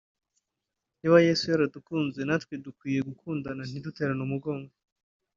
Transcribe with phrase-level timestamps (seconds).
[0.99, 4.71] niba Yesu yaradukunze natwe dukwiye gukundana ntiduterane umugongo